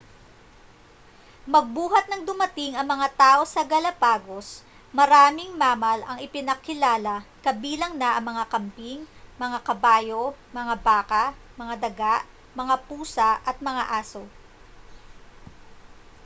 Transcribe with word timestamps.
magbuhat 1.53 2.05
nang 2.09 2.23
dumating 2.29 2.73
ang 2.75 2.87
mga 2.93 3.05
tao 3.21 3.41
sa 3.53 3.61
galapagos 3.73 4.47
maraming 4.97 5.51
mammal 5.61 5.99
ang 6.05 6.17
ipinakilala 6.25 7.15
kabilang 7.45 7.93
na 8.01 8.09
ang 8.17 8.25
mga 8.31 8.43
kambing 8.53 9.01
mga 9.43 9.59
kabayo 9.67 10.21
mga 10.57 10.73
baka 10.87 11.23
mga 11.61 11.75
daga 11.83 12.15
mga 12.59 12.75
pusa 12.89 13.29
at 13.49 13.57
mga 13.67 13.83
aso 14.01 14.23